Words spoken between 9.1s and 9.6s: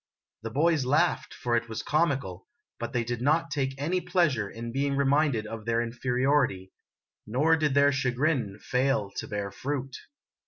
to bear